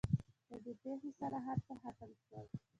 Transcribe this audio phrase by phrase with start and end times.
[0.49, 2.47] له دې پېښې سره هر څه ختم شول.